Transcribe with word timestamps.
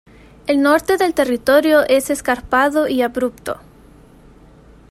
El 0.47 0.63
norte 0.63 0.97
del 0.97 1.13
territorio 1.13 1.81
es 1.87 2.09
escarpado 2.09 2.87
y 2.87 3.03
abrupto. 3.03 3.59